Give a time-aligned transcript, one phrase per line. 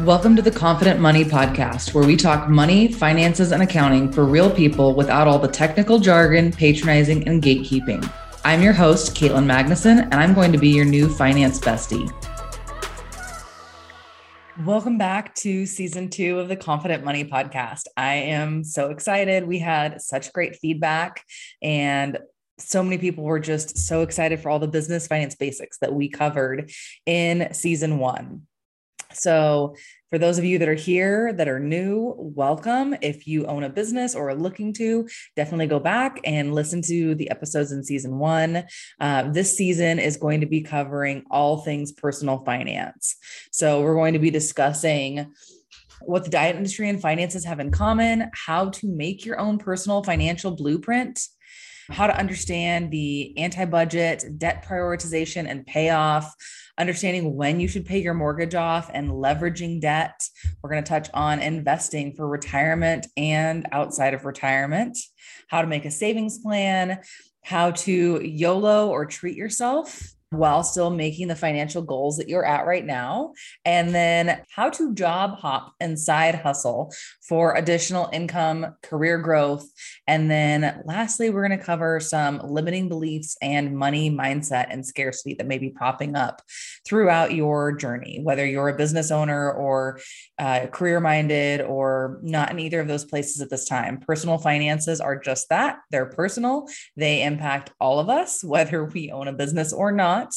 [0.00, 4.50] Welcome to the Confident Money Podcast, where we talk money, finances, and accounting for real
[4.50, 8.10] people without all the technical jargon, patronizing, and gatekeeping.
[8.42, 12.10] I'm your host, Caitlin Magnuson, and I'm going to be your new finance bestie.
[14.64, 17.82] Welcome back to season two of the Confident Money Podcast.
[17.96, 19.46] I am so excited.
[19.46, 21.22] We had such great feedback,
[21.60, 22.18] and
[22.58, 26.08] so many people were just so excited for all the business finance basics that we
[26.08, 26.72] covered
[27.06, 28.46] in season one.
[29.14, 29.76] So,
[30.10, 32.94] for those of you that are here that are new, welcome.
[33.00, 37.14] If you own a business or are looking to, definitely go back and listen to
[37.14, 38.64] the episodes in season one.
[39.00, 43.16] Uh, this season is going to be covering all things personal finance.
[43.50, 45.32] So, we're going to be discussing
[46.04, 50.02] what the diet industry and finances have in common, how to make your own personal
[50.02, 51.20] financial blueprint
[51.90, 56.34] how to understand the anti budget, debt prioritization, and payoff,
[56.78, 60.26] understanding when you should pay your mortgage off, and leveraging debt.
[60.62, 64.98] We're going to touch on investing for retirement and outside of retirement,
[65.48, 67.00] how to make a savings plan,
[67.42, 72.66] how to YOLO or treat yourself while still making the financial goals that you're at
[72.66, 73.34] right now.
[73.64, 76.92] And then how to job hop and side hustle
[77.28, 79.66] for additional income, career growth.
[80.06, 85.34] And then lastly, we're going to cover some limiting beliefs and money mindset and scarcity
[85.34, 86.42] that may be popping up
[86.86, 90.00] throughout your journey, whether you're a business owner or
[90.38, 93.98] uh, career minded or not in either of those places at this time.
[93.98, 96.66] Personal finances are just that they're personal,
[96.96, 100.34] they impact all of us, whether we own a business or not not.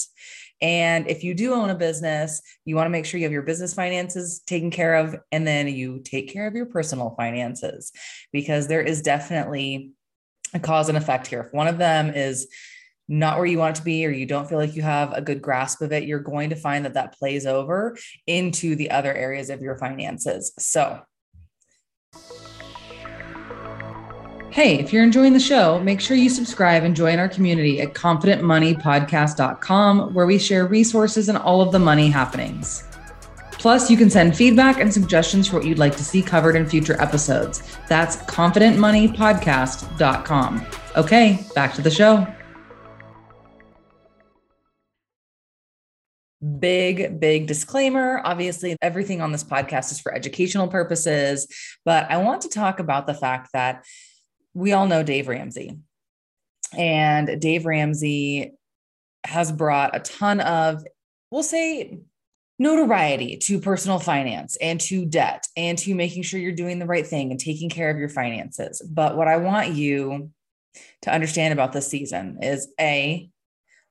[0.62, 3.42] And if you do own a business, you want to make sure you have your
[3.42, 7.92] business finances taken care of, and then you take care of your personal finances
[8.32, 9.92] because there is definitely
[10.54, 11.42] a cause and effect here.
[11.42, 12.48] If one of them is
[13.08, 15.22] not where you want it to be, or you don't feel like you have a
[15.22, 19.14] good grasp of it, you're going to find that that plays over into the other
[19.14, 20.54] areas of your finances.
[20.58, 21.02] So,
[24.56, 27.94] Hey, if you're enjoying the show, make sure you subscribe and join our community at
[27.94, 32.86] confidentmoneypodcast.com, where we share resources and all of the money happenings.
[33.52, 36.66] Plus, you can send feedback and suggestions for what you'd like to see covered in
[36.66, 37.64] future episodes.
[37.90, 40.66] That's confidentmoneypodcast.com.
[40.96, 42.26] Okay, back to the show.
[46.60, 48.22] Big, big disclaimer.
[48.24, 51.46] Obviously, everything on this podcast is for educational purposes,
[51.84, 53.84] but I want to talk about the fact that
[54.56, 55.78] we all know Dave Ramsey.
[56.76, 58.54] And Dave Ramsey
[59.26, 60.84] has brought a ton of,
[61.30, 62.00] we'll say,
[62.58, 67.06] notoriety to personal finance and to debt and to making sure you're doing the right
[67.06, 68.82] thing and taking care of your finances.
[68.82, 70.32] But what I want you
[71.02, 73.30] to understand about this season is A,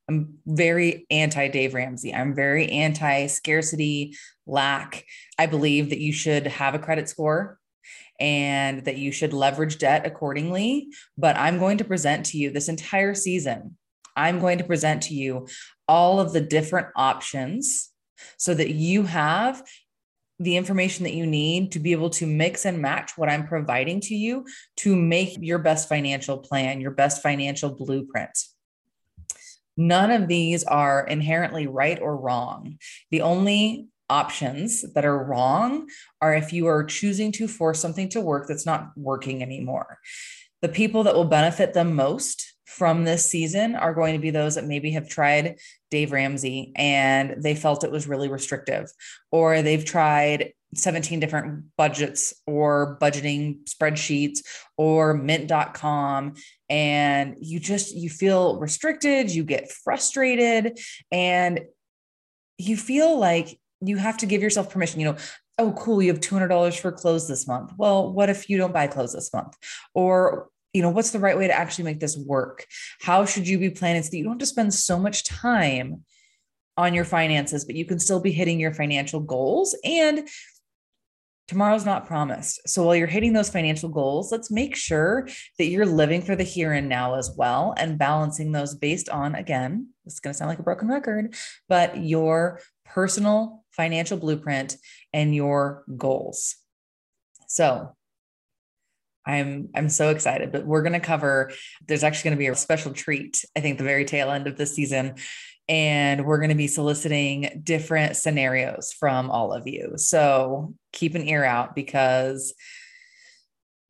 [0.08, 2.14] I'm very anti Dave Ramsey.
[2.14, 4.16] I'm very anti scarcity,
[4.46, 5.04] lack.
[5.38, 7.58] I believe that you should have a credit score
[8.20, 10.88] and that you should leverage debt accordingly.
[11.18, 13.76] But I'm going to present to you this entire season,
[14.16, 15.48] I'm going to present to you
[15.88, 17.90] all of the different options
[18.38, 19.62] so that you have
[20.38, 24.00] the information that you need to be able to mix and match what I'm providing
[24.02, 24.46] to you
[24.78, 28.36] to make your best financial plan, your best financial blueprint.
[29.76, 32.78] None of these are inherently right or wrong.
[33.10, 35.88] The only options that are wrong
[36.20, 39.98] are if you are choosing to force something to work that's not working anymore.
[40.62, 44.56] The people that will benefit the most from this season are going to be those
[44.56, 45.58] that maybe have tried
[45.90, 48.90] Dave Ramsey and they felt it was really restrictive,
[49.30, 54.40] or they've tried 17 different budgets or budgeting spreadsheets
[54.76, 56.34] or mint.com
[56.68, 60.78] and you just you feel restricted you get frustrated
[61.12, 61.60] and
[62.58, 65.16] you feel like you have to give yourself permission, you know,
[65.58, 67.72] oh, cool, you have $200 for clothes this month.
[67.76, 69.56] Well, what if you don't buy clothes this month?
[69.94, 72.66] Or, you know, what's the right way to actually make this work?
[73.00, 76.04] How should you be planning so that you don't have to spend so much time
[76.76, 80.28] on your finances, but you can still be hitting your financial goals and
[81.46, 82.68] tomorrow's not promised.
[82.68, 85.28] So while you're hitting those financial goals, let's make sure
[85.58, 89.34] that you're living for the here and now as well and balancing those based on,
[89.34, 91.34] again, this is going to sound like a broken record,
[91.68, 94.76] but your personal financial blueprint
[95.12, 96.56] and your goals.
[97.48, 97.94] So
[99.26, 101.50] I'm I'm so excited, but we're going to cover
[101.86, 104.56] there's actually going to be a special treat I think the very tail end of
[104.56, 105.14] this season
[105.68, 109.94] and we're going to be soliciting different scenarios from all of you.
[109.96, 112.54] So keep an ear out because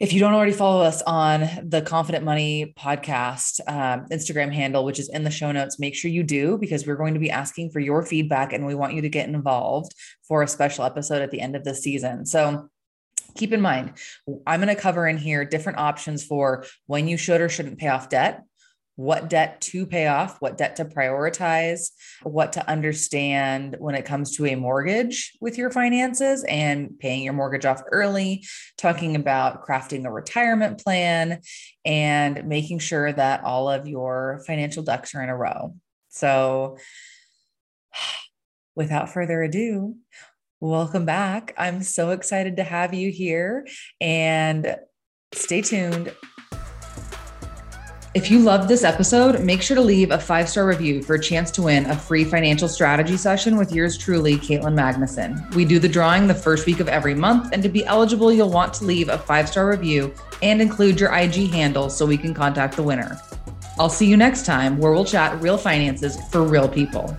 [0.01, 4.99] If you don't already follow us on the Confident Money podcast um, Instagram handle, which
[4.99, 7.71] is in the show notes, make sure you do because we're going to be asking
[7.71, 9.95] for your feedback and we want you to get involved
[10.27, 12.27] for a special episode at the end of the season.
[12.27, 12.69] So
[13.37, 13.93] keep in mind,
[14.49, 17.89] I'm going to cover in here different options for when you should or shouldn't pay
[17.89, 18.43] off debt
[18.97, 21.91] what debt to pay off, what debt to prioritize,
[22.23, 27.33] what to understand when it comes to a mortgage with your finances and paying your
[27.33, 28.45] mortgage off early,
[28.79, 31.41] talking about crafting a retirement plan,
[31.85, 35.75] and making sure that all of your financial ducks are in a row.
[36.11, 36.79] So,
[38.77, 39.97] without further ado,
[40.61, 41.53] welcome back.
[41.59, 43.67] I'm so excited to have you here
[44.01, 44.77] and
[45.33, 46.13] stay tuned
[48.15, 51.21] if you loved this episode, make sure to leave a five star review for a
[51.21, 55.53] chance to win a free financial strategy session with yours truly, Caitlin Magnuson.
[55.57, 58.51] We do the drawing the first week of every month, and to be eligible, you'll
[58.51, 62.33] want to leave a five star review and include your IG handle so we can
[62.33, 63.19] contact the winner.
[63.81, 67.17] I'll see you next time where we'll chat real finances for real people.